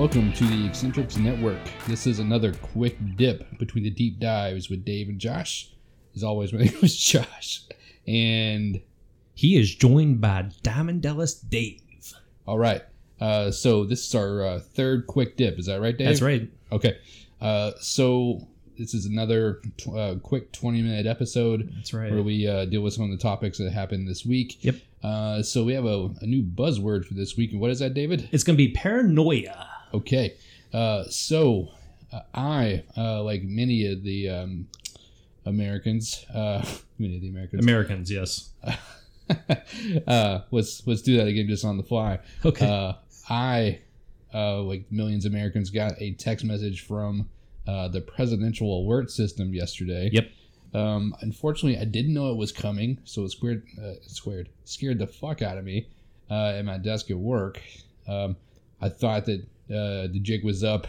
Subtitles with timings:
[0.00, 1.58] Welcome to the Eccentrics Network.
[1.86, 5.72] This is another quick dip between the deep dives with Dave and Josh.
[6.16, 7.64] As always, my name is Josh.
[8.08, 8.80] And
[9.34, 12.14] He is joined by Diamond Dallas Dave.
[12.46, 12.80] all right,
[13.20, 15.58] uh, so this is our uh, third quick dip.
[15.58, 16.08] Is that right, Dave?
[16.08, 16.50] That's right.
[16.72, 16.96] Okay.
[17.38, 18.48] Uh, so
[18.78, 22.10] this is another tw- uh, quick 20 minute episode That's right.
[22.10, 24.64] where we uh, deal with some of the topics that happened this week.
[24.64, 24.76] Yep.
[25.02, 27.52] Uh, so we have a, a new buzzword for this week.
[27.52, 28.30] And what is that, David?
[28.32, 29.66] It's going to be paranoia.
[29.92, 30.36] Okay.
[30.72, 31.68] Uh, so
[32.12, 34.68] uh, I, uh, like many of the um,
[35.46, 36.64] Americans, uh,
[36.98, 38.50] many of the Americans, Americans, yes.
[40.06, 42.18] uh, let's let's do that again just on the fly.
[42.44, 42.66] Okay.
[42.66, 42.94] Uh,
[43.28, 43.80] I,
[44.34, 47.28] uh, like millions of Americans, got a text message from
[47.66, 50.10] uh, the presidential alert system yesterday.
[50.12, 50.30] Yep.
[50.72, 55.06] Um, unfortunately, I didn't know it was coming, so it scared, uh, scared, scared the
[55.06, 55.88] fuck out of me
[56.30, 57.60] uh, at my desk at work.
[58.06, 58.36] Um,
[58.80, 60.86] I thought that uh, the jig was up.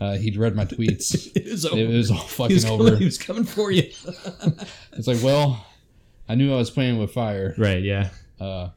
[0.00, 1.30] Uh, he'd read my tweets.
[1.36, 1.78] it was over.
[1.78, 2.84] it was all he, fucking was over.
[2.84, 3.90] coming, he was coming for you.
[4.92, 5.64] It's like, well,
[6.28, 7.54] I knew I was playing with fire.
[7.58, 8.10] right, yeah.
[8.40, 8.70] Uh,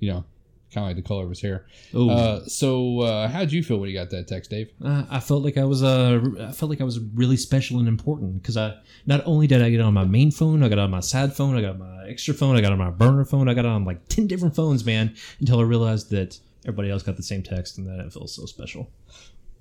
[0.00, 0.24] you know,
[0.72, 1.66] kind of like the color of his hair.
[1.94, 4.70] Oh, Uh, so uh, how'd you feel when you got that text, Dave?
[4.82, 7.88] Uh, I felt like I was uh, I felt like I was really special and
[7.88, 8.74] important because I
[9.06, 11.56] not only did I get on my main phone, I got on my side phone,
[11.56, 13.84] I got on my extra phone, I got on my burner phone, I got on
[13.84, 15.14] like ten different phones, man.
[15.40, 18.46] Until I realized that everybody else got the same text and that it feels so
[18.46, 18.90] special.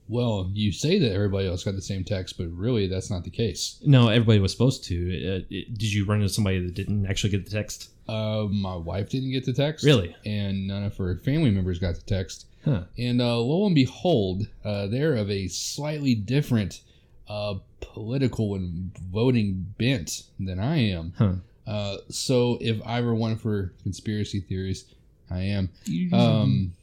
[0.08, 3.30] Well, you say that everybody else got the same text, but really that's not the
[3.30, 3.80] case.
[3.86, 4.96] No, everybody was supposed to.
[4.96, 7.92] Uh, it, did you run into somebody that didn't actually get the text?
[8.10, 9.86] Uh, my wife didn't get the text.
[9.86, 10.14] Really?
[10.26, 12.48] And none of her family members got the text.
[12.66, 12.84] Huh.
[12.98, 16.82] And uh, lo and behold, uh, they're of a slightly different
[17.30, 21.14] uh, political and voting bent than I am.
[21.18, 21.34] Huh.
[21.66, 24.94] Uh, so if I were one for conspiracy theories,
[25.30, 25.70] I am.
[26.12, 26.74] Um,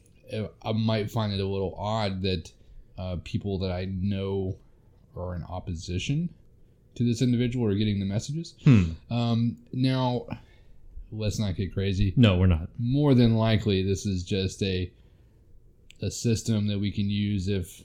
[0.63, 2.51] I might find it a little odd that
[2.97, 4.57] uh, people that I know
[5.15, 6.29] are in opposition
[6.95, 8.55] to this individual are getting the messages.
[8.63, 8.91] Hmm.
[9.09, 10.27] Um, now,
[11.11, 12.13] let's not get crazy.
[12.15, 12.69] No, we're not.
[12.77, 14.91] More than likely, this is just a
[16.01, 17.83] a system that we can use if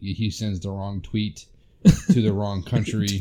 [0.00, 1.44] he sends the wrong tweet
[2.12, 3.20] to the wrong country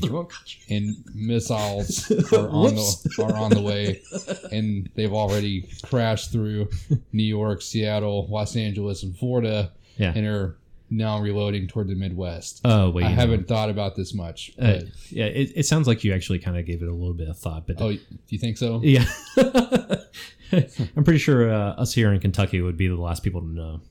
[0.70, 4.02] and missiles are on the are on the way
[4.52, 6.68] and they've already crashed through
[7.14, 10.12] New York, Seattle, Los Angeles, and Florida Yeah.
[10.16, 10.58] and are
[10.92, 12.62] now reloading toward the Midwest.
[12.66, 14.52] Oh wait, I haven't thought about this much.
[14.60, 17.30] Uh, yeah, it, it sounds like you actually kind of gave it a little bit
[17.30, 18.00] of thought, but oh, do
[18.30, 18.82] you think so?
[18.84, 19.06] yeah,
[20.98, 23.82] I'm pretty sure uh, us here in Kentucky would be the last people to know.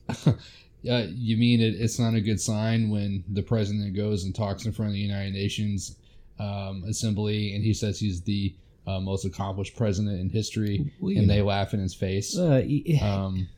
[0.87, 4.65] Uh, you mean it, it's not a good sign when the president goes and talks
[4.65, 5.97] in front of the United Nations
[6.39, 8.55] um, Assembly and he says he's the
[8.87, 12.37] uh, most accomplished president in history, Well, and they laugh in his face.
[12.37, 12.63] Uh,
[13.03, 13.49] Um,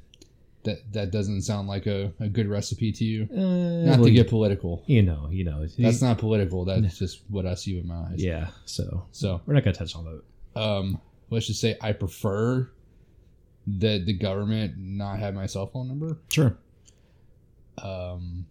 [0.64, 3.28] that that doesn't sound like a, a good recipe to you.
[3.32, 3.36] uh,
[3.90, 4.84] Not well, to get political.
[4.88, 6.66] you know, you know, That's not political.
[6.66, 8.16] That's just what I see with my eyes.
[8.24, 8.48] yeah.
[8.66, 10.62] So So we're not gonna touch on that.
[10.62, 11.00] um,
[11.30, 12.70] let's just say I prefer
[13.68, 16.18] that the government not have my cell phone number.
[16.30, 16.58] Sure.
[17.78, 18.46] Um,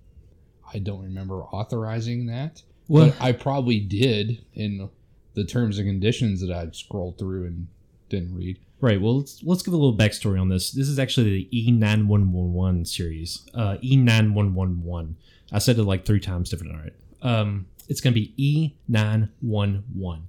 [0.72, 2.62] I don't remember authorizing that.
[2.88, 4.91] Well, I probably did in
[5.34, 7.69] the terms and conditions that I scrolled through and
[8.08, 8.58] didn't read.
[8.81, 9.00] Right.
[9.00, 10.72] Well, let's let's give a little backstory on this.
[10.72, 13.47] This is actually the E nine one one one series.
[13.54, 15.16] Uh, E nine one one one.
[15.52, 16.75] I said it like three times different.
[16.75, 16.92] All right.
[17.22, 20.28] Um, it's going to be E nine one one.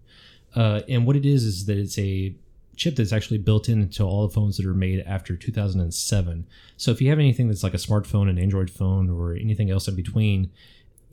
[0.54, 2.36] Uh, and what it is is that it's a
[2.76, 6.48] chip that's actually built into all the phones that are made after 2007.
[6.78, 9.88] So if you have anything that's like a smartphone, an Android phone, or anything else
[9.88, 10.52] in between,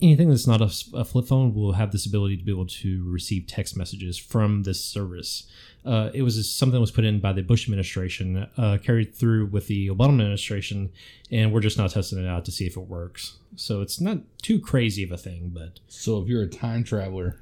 [0.01, 3.47] anything that's not a flip phone will have this ability to be able to receive
[3.47, 5.49] text messages from this service.
[5.85, 9.47] Uh, it was something that was put in by the Bush administration, uh, carried through
[9.47, 10.89] with the Obama administration,
[11.31, 13.37] and we're just now testing it out to see if it works.
[13.55, 17.41] So it's not too crazy of a thing, but So if you're a time traveler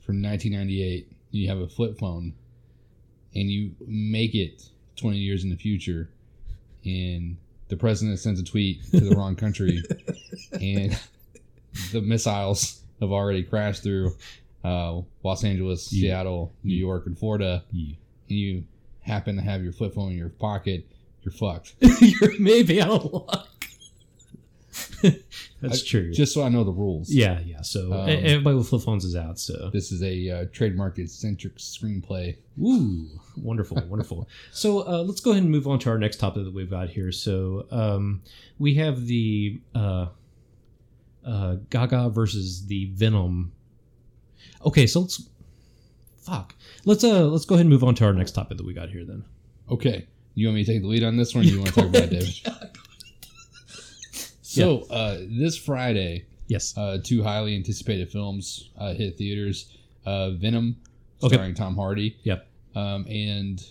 [0.00, 2.34] from 1998, you have a flip phone,
[3.34, 4.62] and you make it
[4.96, 6.08] 20 years in the future,
[6.84, 7.36] and
[7.68, 9.82] the president sends a tweet to the wrong country,
[10.52, 10.98] and
[11.92, 14.14] the missiles have already crashed through
[14.64, 16.08] uh, Los Angeles, Yeah.
[16.10, 17.94] Seattle, New York, and Florida, Yeah.
[18.28, 18.64] and you
[19.00, 20.86] happen to have your flip phone in your pocket,
[21.22, 21.74] you're fucked.
[22.00, 23.48] you're maybe out of luck.
[25.68, 26.12] That's I- true.
[26.12, 27.10] Just so I know the rules.
[27.10, 27.62] yeah, yeah.
[27.62, 29.38] So Um, everybody with flip phones is out.
[29.38, 32.36] So This is a uh, trademark eccentric screenplay.
[32.60, 34.28] Ooh, wonderful, wonderful.
[34.52, 36.88] So uh, let's go ahead and move on to our next topic that we've got
[36.90, 37.10] here.
[37.12, 38.22] So um,
[38.58, 40.06] we have the uh,
[41.24, 43.52] uh, Gaga versus the Venom.
[44.64, 45.28] Okay, so let's
[46.22, 46.54] fuck.
[46.84, 48.88] Let's uh let's go ahead and move on to our next topic that we got
[48.90, 49.24] here then.
[49.70, 51.44] Okay, you want me to take the lead on this one?
[51.44, 52.34] Or you want to talk about it, David?
[54.54, 56.76] So uh, this Friday, Yes.
[56.76, 60.76] uh, two highly anticipated films uh, hit theaters: uh, Venom,
[61.22, 61.34] Okay.
[61.36, 62.46] starring Tom Hardy, Yep.
[62.74, 63.62] um, and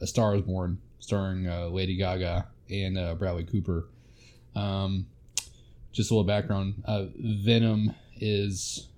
[0.00, 3.88] A Star Is Born, starring uh, Lady Gaga and uh, Bradley Cooper.
[4.54, 5.06] Um,
[5.92, 8.88] just a little background: uh, Venom is,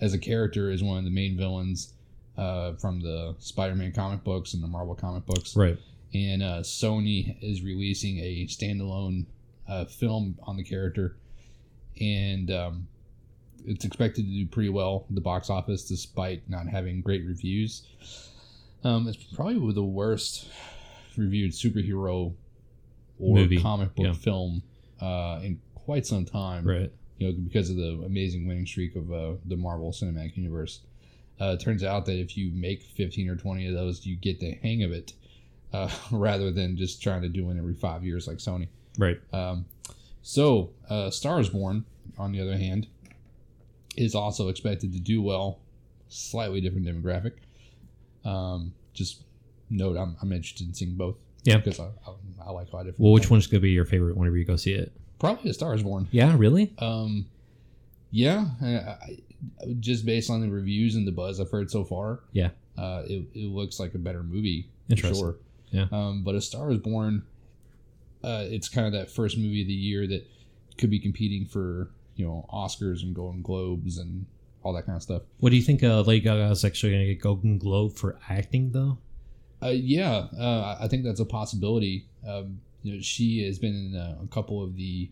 [0.00, 1.92] as a character, is one of the main villains
[2.38, 5.76] uh, from the Spider-Man comic books and the Marvel comic books Right.
[6.14, 9.26] and uh, Sony is releasing a standalone
[9.72, 11.16] uh, film on the character,
[12.00, 12.86] and um,
[13.64, 17.82] it's expected to do pretty well at the box office despite not having great reviews.
[18.84, 20.48] Um, it's probably the worst
[21.16, 22.34] reviewed superhero
[23.18, 24.12] or Movie, comic book yeah.
[24.12, 24.62] film
[25.00, 26.92] uh, in quite some time Right.
[27.18, 30.80] you know, because of the amazing winning streak of uh, the Marvel Cinematic Universe.
[31.40, 34.38] Uh, it turns out that if you make 15 or 20 of those, you get
[34.38, 35.14] the hang of it
[35.72, 38.68] uh, rather than just trying to do one every five years like Sony.
[38.98, 39.18] Right.
[39.32, 39.64] Um,
[40.22, 41.84] so, uh, Star is Born,
[42.18, 42.86] on the other hand,
[43.96, 45.58] is also expected to do well.
[46.08, 47.32] Slightly different demographic.
[48.24, 49.22] Um, just
[49.70, 51.16] note, I'm, I'm interested in seeing both.
[51.44, 51.56] Yeah.
[51.56, 52.12] Because I, I,
[52.46, 53.00] I like a lot of different.
[53.00, 54.92] Well, which one's gonna be your favorite whenever you go see it?
[55.18, 56.06] Probably A Star is Born.
[56.10, 56.36] Yeah.
[56.36, 56.72] Really?
[56.78, 57.26] Um,
[58.10, 59.18] yeah, I,
[59.80, 62.50] just based on the reviews and the buzz I've heard so far, Yeah.
[62.78, 64.68] uh, it, it looks like a better movie.
[64.88, 65.18] For Interesting.
[65.18, 65.36] sure.
[65.70, 65.86] Yeah.
[65.90, 67.22] Um, but A Star Is Born,
[68.24, 70.26] uh, it's kind of that first movie of the year that
[70.78, 74.26] could be competing for you know Oscars and Golden Globes and
[74.62, 75.22] all that kind of stuff.
[75.38, 75.82] What do you think?
[75.82, 78.98] Uh, Lady Gaga is actually gonna get Golden Globe for acting, though.
[79.62, 82.06] Uh, yeah, uh, I think that's a possibility.
[82.26, 85.08] Um, you know, she has been in uh, a couple of the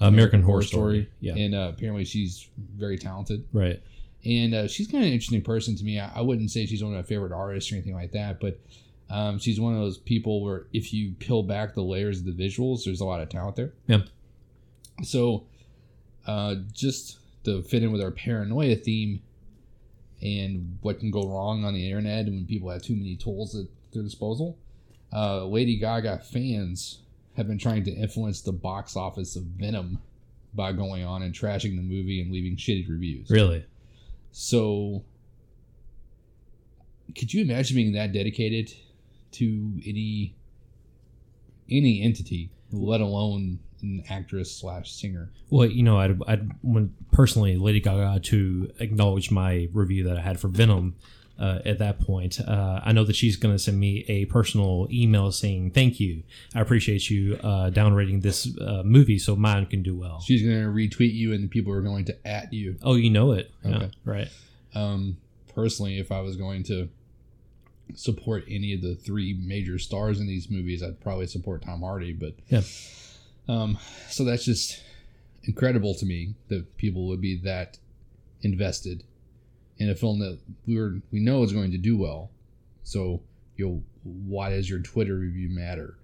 [0.00, 1.08] American, Horror Story.
[1.20, 1.34] Yeah.
[1.34, 3.46] and uh, apparently she's very talented.
[3.54, 3.80] Right.
[4.24, 5.98] and uh, she's kind of an interesting person to me.
[5.98, 8.60] I, I wouldn't say she's one of my favorite artists or anything like that, but
[9.08, 12.32] um, she's one of those people where if you peel back the layers of the
[12.32, 13.72] visuals, there's a lot of talent there.
[13.86, 14.02] Yeah.
[15.02, 15.44] So,
[16.26, 19.22] uh, just to fit in with our paranoia theme
[20.20, 23.54] and what can go wrong on the internet and when people have too many tools
[23.54, 24.58] at their disposal,
[25.12, 27.00] uh, Lady Gaga fans
[27.36, 30.00] have been trying to influence the box office of Venom
[30.54, 33.30] by going on and trashing the movie and leaving shitty reviews.
[33.30, 33.64] Really.
[34.32, 35.04] So,
[37.16, 38.72] could you imagine being that dedicated
[39.36, 40.34] to any
[41.70, 45.30] any entity, let alone an actress slash singer?
[45.50, 50.20] Well, you know, I'd, I'd want personally Lady Gaga to acknowledge my review that I
[50.20, 50.96] had for Venom.
[51.38, 54.88] Uh, at that point, uh, I know that she's going to send me a personal
[54.90, 56.22] email saying thank you.
[56.54, 60.22] I appreciate you uh, downrating this uh, movie so mine can do well.
[60.22, 62.76] She's going to retweet you, and the people are going to at you.
[62.82, 63.50] oh, you know it.
[63.62, 64.28] Yeah, right.
[64.74, 65.18] Um,
[65.54, 66.88] personally, if I was going to
[67.94, 72.12] support any of the three major stars in these movies, I'd probably support Tom Hardy.
[72.12, 72.62] But Yeah.
[73.48, 73.78] um,
[74.08, 74.82] so that's just
[75.44, 77.78] incredible to me that people would be that
[78.42, 79.04] invested
[79.78, 82.30] in a film that we were we know is going to do well.
[82.82, 83.22] So
[83.56, 85.96] you know, why does your Twitter review matter?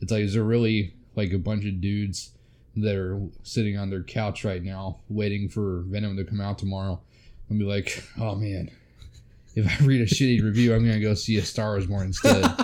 [0.00, 2.32] It's like is there really like a bunch of dudes
[2.76, 7.00] that are sitting on their couch right now waiting for Venom to come out tomorrow
[7.48, 8.70] and be like, oh man,
[9.54, 12.42] if I read a shitty review, I'm gonna go see a Star Is Born instead.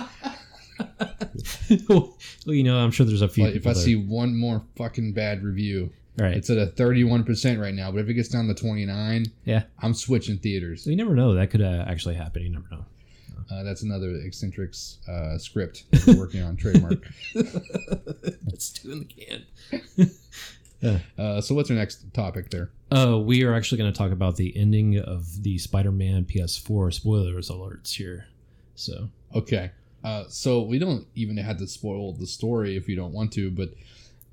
[1.89, 3.45] well, you know, I'm sure there's a few.
[3.45, 6.67] like if I people that- see one more fucking bad review, right, it's at a
[6.67, 10.85] 31% right now, but if it gets down to 29, yeah, I'm switching theaters.
[10.85, 11.33] you never know.
[11.33, 12.41] That could uh, actually happen.
[12.43, 12.85] You never know.
[13.49, 17.05] Uh, that's another eccentrics uh, script that we're working on trademark.
[17.33, 19.45] That's two in the can.
[21.17, 22.71] Uh, so what's our next topic there?
[22.91, 27.49] Uh, we are actually going to talk about the ending of the Spider-Man PS4 spoilers
[27.49, 28.27] alerts here.
[28.75, 29.71] So Okay.
[30.03, 33.51] Uh, so we don't even have to spoil the story if you don't want to,
[33.51, 33.69] but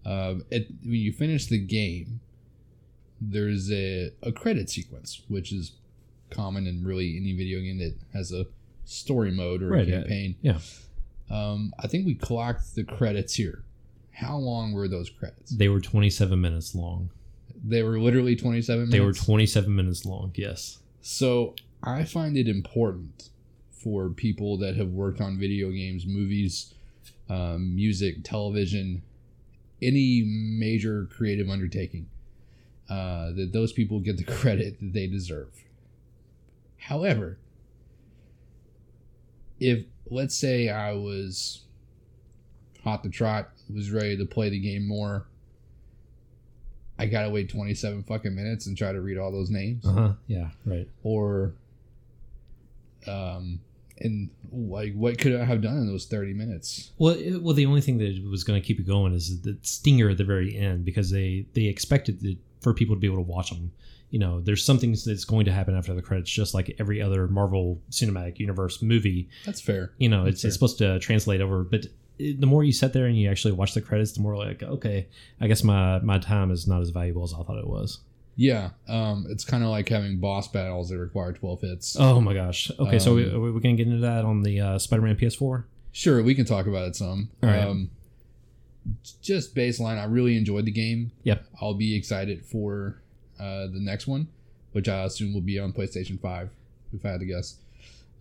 [0.06, 2.20] uh, at, when you finish the game,
[3.20, 5.72] there's a, a credit sequence, which is
[6.30, 8.46] common in really any video game that has a
[8.86, 10.36] story mode or Right, a yeah, campaign.
[10.40, 10.58] yeah.
[11.30, 13.62] Um, I think we clocked the credits here.
[14.18, 15.56] How long were those credits?
[15.56, 17.10] they were 27 minutes long.
[17.64, 18.92] They were literally 27 minutes.
[18.92, 20.32] They were 27 minutes long.
[20.34, 20.78] Yes.
[21.00, 23.30] So I find it important
[23.70, 26.74] for people that have worked on video games, movies,
[27.28, 29.02] um, music, television,
[29.80, 32.08] any major creative undertaking,
[32.90, 35.52] uh, that those people get the credit that they deserve.
[36.78, 37.38] However,
[39.60, 41.62] if let's say I was
[42.84, 45.26] hot to trot, was ready to play the game more,
[46.98, 50.12] I gotta wait 27 fucking minutes and try to read all those names Uh huh.
[50.26, 50.48] Yeah.
[50.64, 50.88] Right.
[51.02, 51.54] or
[53.06, 53.60] um,
[53.98, 56.92] and like what could I have done in those thirty minutes?
[56.98, 59.56] Well, it, well, the only thing that was going to keep it going is the
[59.62, 63.16] stinger at the very end because they they expected the, for people to be able
[63.16, 63.72] to watch them.
[64.10, 67.26] You know, there's something that's going to happen after the credits, just like every other
[67.28, 69.28] Marvel Cinematic Universe movie.
[69.44, 69.92] That's fair.
[69.98, 70.48] You know, That's it's, fair.
[70.48, 73.52] it's supposed to translate over, but it, the more you sit there and you actually
[73.52, 75.06] watch the credits, the more like, okay,
[75.40, 78.00] I guess my my time is not as valuable as I thought it was.
[78.36, 81.96] Yeah, um, it's kind of like having boss battles that require twelve hits.
[81.98, 82.70] Oh my gosh.
[82.78, 85.16] Okay, so we, Um, are we going to get into that on the uh, Spider-Man
[85.16, 85.64] PS4?
[85.90, 87.30] Sure, we can talk about it some.
[87.42, 87.64] All right.
[87.64, 87.90] Um,
[89.22, 91.10] just baseline, I really enjoyed the game.
[91.24, 91.44] Yep.
[91.60, 93.02] I'll be excited for
[93.40, 94.28] uh, the next one,
[94.72, 96.50] which I assume will be on PlayStation Five.
[96.92, 97.56] If I had to guess,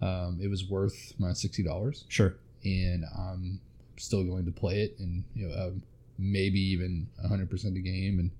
[0.02, 2.36] um, it was worth my sixty dollars, Sure.
[2.66, 3.62] and I'm
[3.98, 5.84] still going to play it, and you know, um,
[6.18, 8.32] maybe even hundred percent the game, and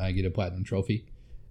[0.00, 1.04] I get a platinum trophy.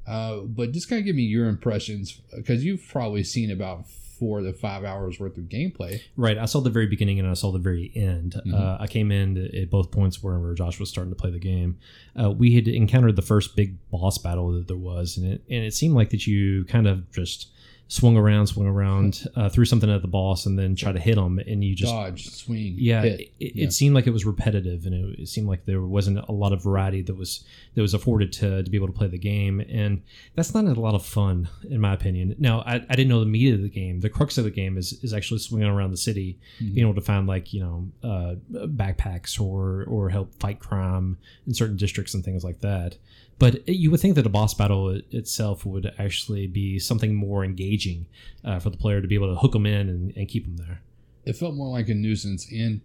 [0.07, 4.41] Uh, but just kind of give me your impressions because you've probably seen about four
[4.41, 5.99] to five hours worth of gameplay.
[6.15, 6.37] Right.
[6.37, 8.39] I saw the very beginning and I saw the very end.
[8.45, 8.53] Mhm.
[8.53, 11.77] Uh, I came in at both points where Josh was starting to play the game.
[12.19, 15.63] Uh, we had encountered the first big boss battle that there was, and it and
[15.63, 17.47] it seemed like that you kind of just
[17.93, 21.17] swung around, swung around, uh, threw something at the boss, and then try to hit
[21.17, 23.69] him, and you just dodge, swing, yeah, it, it Yeah.
[23.69, 26.63] seemed like it was repetitive, and it, it seemed like there wasn't a lot of
[26.63, 27.43] variety that was
[27.75, 30.01] that was afforded to, to be able to play the game, and
[30.35, 32.33] that's not a lot of fun, in my opinion.
[32.39, 33.99] Now, I, I didn't know the meat of the game.
[33.99, 36.73] The crux of the game is is actually swinging around the city, Mhm.
[36.75, 38.35] being able to find like you know uh,
[38.67, 42.95] backpacks or or help fight crime in certain districts and things like that.
[43.41, 48.05] But you would think that a boss battle itself would actually be something more engaging
[48.45, 50.57] uh, for the player to be able to hook them in and, and keep them
[50.57, 50.81] there.
[51.25, 52.81] it felt more like a nuisance and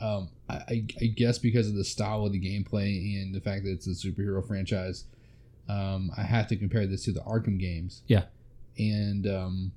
[0.00, 3.70] um, I, I- guess because of the style of the gameplay and the fact that
[3.72, 5.04] it's a superhero franchise
[5.68, 8.24] um, i have to compare this to the arkham games Yeah.
[8.78, 9.72] and um,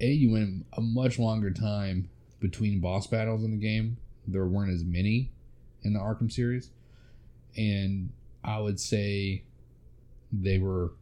[0.00, 2.08] a you went a much longer time
[2.40, 5.30] between boss battles in the game there weren't as many
[5.82, 6.70] in the arkham series
[7.56, 8.10] and
[8.44, 9.42] i would say
[10.32, 10.92] they were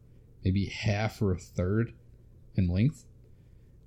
[0.45, 1.93] maybe half or a third
[2.57, 3.05] in length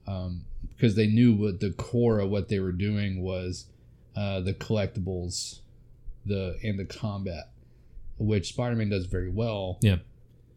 [0.07, 3.65] um, because they knew what the core of what they were doing was
[4.15, 5.59] uh, the collectibles,
[6.25, 7.49] the and the combat,
[8.17, 9.77] which Spider-Man does very well.
[9.81, 9.97] Yeah.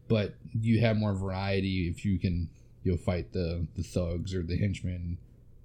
[0.07, 2.49] but you have more variety if you can
[2.83, 5.17] you know fight the the thugs or the henchmen,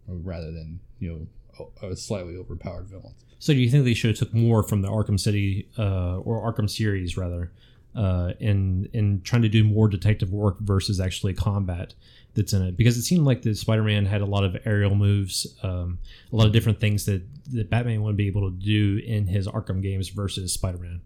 [0.08, 3.24] or rather than you know slightly overpowered villains.
[3.38, 6.52] So do you think they should have took more from the Arkham City uh, or
[6.52, 7.52] Arkham series rather,
[7.94, 11.94] uh, in in trying to do more detective work versus actually combat
[12.34, 12.76] that's in it?
[12.76, 15.98] Because it seemed like the Spider-Man had a lot of aerial moves, um,
[16.32, 17.22] a lot of different things that
[17.52, 21.00] that Batman would be able to do in his Arkham games versus Spider-Man.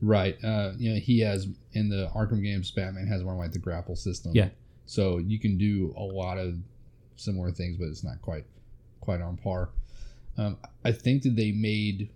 [0.00, 0.36] Right.
[0.42, 3.94] Uh, you know, he has in the Arkham games, Batman has one like the grapple
[3.94, 4.32] system.
[4.34, 4.48] Yeah.
[4.86, 6.56] So you can do a lot of
[7.16, 8.44] similar things, but it's not quite
[9.00, 9.70] quite on par.
[10.36, 12.10] Um, I think that they made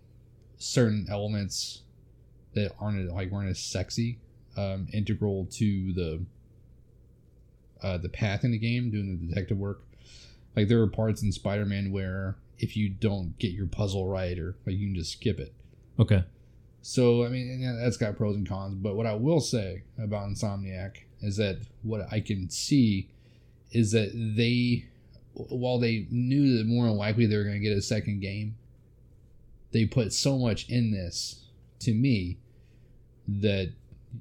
[0.58, 1.82] certain elements
[2.56, 4.18] that aren't like weren't as sexy
[4.56, 6.24] um, integral to the
[7.82, 9.82] uh, the path in the game, doing the detective work.
[10.56, 14.56] Like there are parts in Spider-Man where if you don't get your puzzle right, or
[14.66, 15.52] like you can just skip it.
[16.00, 16.24] Okay.
[16.82, 18.74] So I mean, yeah, that's got pros and cons.
[18.74, 23.10] But what I will say about Insomniac is that what I can see
[23.72, 24.86] is that they,
[25.34, 28.56] while they knew that more than likely they were going to get a second game,
[29.72, 31.44] they put so much in this
[31.80, 32.38] to me
[33.28, 33.72] that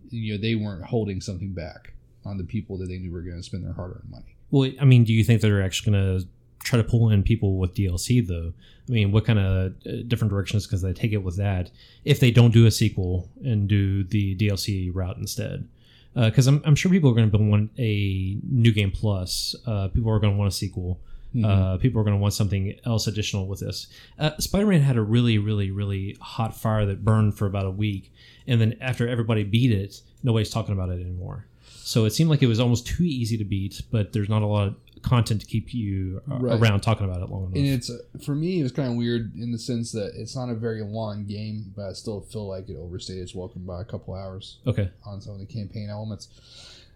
[0.09, 1.93] you know they weren't holding something back
[2.25, 4.35] on the people that they knew were going to spend their hard-earned money.
[4.51, 6.27] Well, I mean, do you think they're actually going to
[6.63, 8.53] try to pull in people with DLC though?
[8.87, 11.71] I mean, what kind of uh, different directions because they take it with that
[12.03, 15.67] if they don't do a sequel and do the DLC route instead?
[16.13, 19.53] Because I'm, I'm sure people are going to want a new game plus.
[19.65, 20.99] Uh, people are going to want a sequel.
[21.43, 23.87] Uh, people are going to want something else additional with this.
[24.17, 28.13] Uh, Spider-Man had a really, really, really hot fire that burned for about a week,
[28.47, 31.45] and then after everybody beat it, nobody's talking about it anymore.
[31.67, 34.47] So it seemed like it was almost too easy to beat, but there's not a
[34.47, 36.59] lot of content to keep you uh, Right.
[36.59, 37.55] around talking about it long enough.
[37.57, 37.91] And it's
[38.25, 40.81] for me, it was kind of weird in the sense that it's not a very
[40.81, 44.57] long game, but I still feel like it overstayed its welcome by a couple hours
[44.65, 46.29] okay, on some of the campaign elements.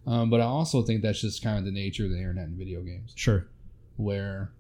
[0.08, 2.58] Um, but I also think that's just kind of the nature of the internet and
[2.58, 3.46] video games, sure.
[4.00, 4.52] Where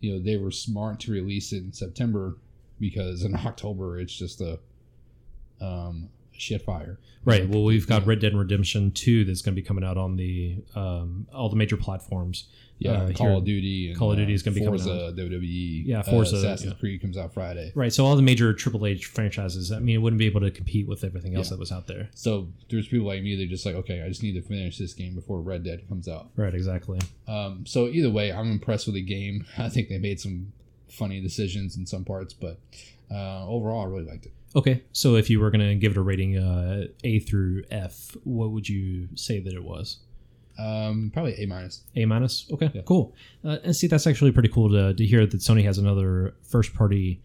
[0.00, 2.36] you know they were smart to release it in September
[2.78, 4.58] because in October it's just a
[5.60, 6.98] um, shit fire.
[7.24, 7.48] Right.
[7.48, 10.56] Well, we've got Red Dead Redemption 2 that's going to be coming out on the
[10.74, 12.48] um, all the major platforms.
[12.84, 13.88] Yeah, Uh, Call of Duty.
[13.90, 15.82] And, Call of Duty is gonna be coming Forza, WWE.
[15.86, 16.78] Yeah, uh, Forza, Assassin's yeah.
[16.78, 17.72] Creed comes out Friday.
[17.74, 17.92] Right.
[17.92, 19.72] So all the major AAA franchises.
[19.72, 21.50] I mean, it wouldn't be able to compete with everything else Yeah.
[21.56, 22.10] that was out there.
[22.14, 24.78] So there's people like me that are just like, okay, I just need to finish
[24.78, 26.30] this game before Red Dead comes out.
[26.36, 26.54] Right.
[26.54, 26.98] Exactly.
[27.28, 29.44] Um, so either way, I'm impressed with the game.
[29.58, 30.52] I think they made some
[30.88, 32.58] funny decisions in some parts, but
[33.10, 34.32] uh, overall, I really liked it.
[34.54, 34.82] Okay.
[34.92, 38.50] So if you were going to give it a rating uh, A through F, what
[38.50, 39.98] would you say that it was?
[40.58, 41.82] Um, probably A minus.
[41.96, 42.46] A minus.
[42.52, 42.82] Okay, Yeah.
[42.84, 43.14] cool.
[43.44, 46.74] Uh, and see, that's actually pretty cool to, to hear that Sony has another first
[46.74, 47.20] party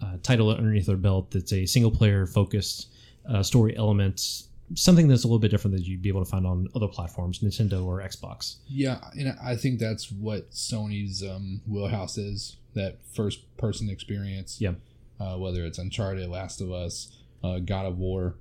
[0.00, 2.88] uh, title underneath their belt that's a single player focused
[3.28, 4.44] uh, story element,
[4.74, 7.40] something that's a little bit different that you'd be able to find on other platforms,
[7.40, 8.56] Nintendo or Xbox.
[8.68, 14.60] Yeah, and I think that's what Sony's um, wheelhouse is that first person experience.
[14.60, 14.74] Yeah.
[15.20, 18.36] Uh, whether it's Uncharted, Last of Us, uh, God of War,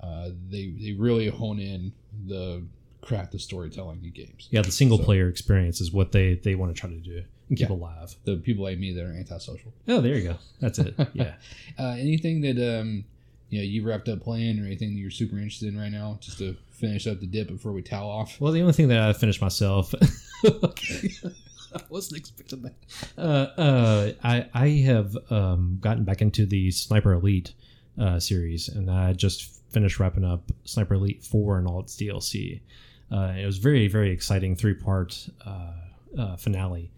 [0.00, 1.92] uh, they they really hone in
[2.26, 2.64] the
[3.02, 4.48] craft the storytelling in games.
[4.50, 7.22] Yeah, the single So- player experience is what they they want to try to do
[7.48, 7.74] and keep Yeah.
[7.74, 8.16] alive.
[8.24, 9.72] The people like me that are antisocial.
[9.88, 10.36] Oh, there you go.
[10.60, 10.94] That's it.
[11.12, 11.34] Yeah.
[11.78, 13.04] Uh, anything that um,
[13.50, 16.18] you know you wrapped up playing or anything that you're super interested in right now,
[16.22, 18.40] just to finish up the dip before we towel off.
[18.40, 19.94] Well, the only thing that I finished myself.
[21.74, 22.74] I wasn't expecting that.
[23.16, 23.20] Uh,
[23.60, 27.52] uh, I I have um, gotten back into the Sniper Elite
[27.98, 32.60] uh, series, and I just finished wrapping up Sniper Elite Four and all its DLC.
[33.12, 35.72] Uh, it was very very exciting three part uh,
[36.18, 36.90] uh, finale.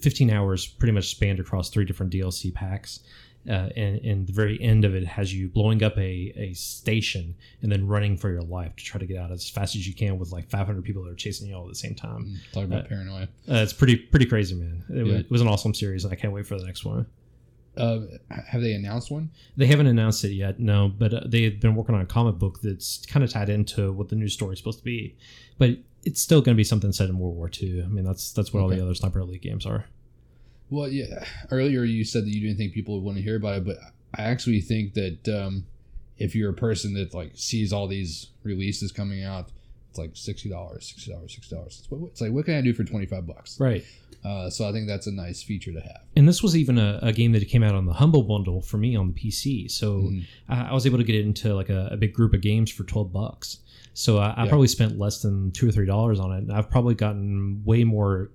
[0.00, 3.00] 15 hours pretty much spanned across three different DLC packs.
[3.48, 7.34] Uh, and, and the very end of it has you blowing up a, a station
[7.62, 9.94] and then running for your life to try to get out as fast as you
[9.94, 12.24] can with like 500 people that are chasing you all at the same time.
[12.26, 13.22] Mm, Talk about Uh, paranoia.
[13.48, 14.84] Uh, it's pretty pretty crazy, man.
[14.90, 15.14] It, Yeah.
[15.20, 17.06] it was an awesome series, and I can't wait for the next one.
[17.78, 19.30] Uh, have they announced one?
[19.56, 22.60] They haven't announced it yet, no, but uh, they've been working on a comic book
[22.62, 25.16] that's kind of tied into what the new story is supposed to be.
[25.58, 27.82] But it's still going to be something set in World War II.
[27.82, 29.86] I mean, that's that's what all the other Sniper Elite games are.
[30.70, 31.24] Well, yeah.
[31.50, 33.78] Earlier you said that you didn't think people would want to hear about it, but
[34.14, 35.66] I actually think that um,
[36.18, 39.50] if you're a person that like sees all these releases coming out,
[39.90, 41.86] it's like sixty dollars, sixty dollars, sixty dollars.
[41.90, 43.58] It's like what can I do for twenty five bucks?
[43.58, 43.84] Right.
[44.24, 46.00] Uh, so I think that's a nice feature to have.
[46.16, 48.76] And this was even a, a game that came out on the Humble Bundle for
[48.76, 49.70] me on the PC.
[49.70, 50.24] So Mhm.
[50.48, 52.70] I, I was able to get it into like a, a big group of games
[52.70, 53.58] for 12 bucks.
[53.94, 54.48] So I, I Yeah.
[54.50, 57.84] probably spent less than two or three dollars on it, and I've probably gotten way
[57.84, 58.30] more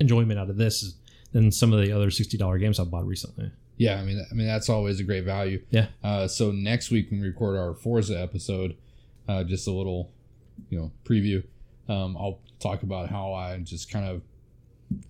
[0.00, 0.94] enjoyment out of this
[1.32, 3.50] than some of the other sixty dollar games I've bought recently.
[3.76, 5.62] Yeah, I mean, I mean that's always a great value.
[5.70, 5.86] Yeah.
[6.02, 8.76] Uh, so next week when we record our Forza episode,
[9.28, 10.10] uh, just a little,
[10.70, 11.42] you know, preview.
[11.88, 14.22] Um, I'll talk about how I just kind of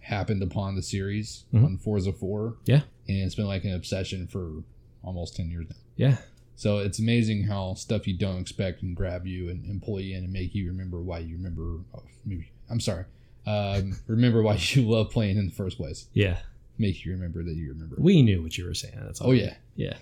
[0.01, 1.65] happened upon the series Mhm.
[1.65, 2.57] on Forza Four.
[2.67, 2.83] Yeah.
[3.09, 4.63] and it's been like an obsession for
[5.03, 5.77] almost ten years now.
[5.97, 6.17] Yeah,
[6.57, 10.17] So it's amazing how stuff you don't expect can grab you and, and pull you
[10.17, 11.81] in and make you remember why you remember.
[11.95, 13.05] Oh, maybe I'm sorry.
[13.47, 16.07] Um, remember why you love playing in the first place.
[16.15, 16.39] yeah.
[16.79, 17.95] Make you remember that you remember.
[17.99, 18.95] We knew what you were saying.
[19.01, 19.29] That's all.
[19.29, 19.55] oh yeah.
[19.77, 19.97] yeah.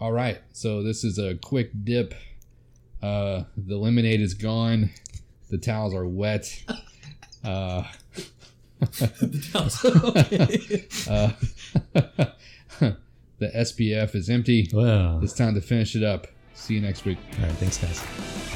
[0.00, 2.12] All right, so this is a quick dip.
[3.02, 4.90] Uh, the lemonade is gone.
[5.48, 6.62] The towels are wet.
[7.44, 7.84] Uh,
[13.38, 14.70] the SPF is empty.
[14.72, 16.26] well, It's time to finish it up.
[16.54, 17.18] See you next week.
[17.38, 17.52] all right.
[17.56, 18.55] Thanks, guys.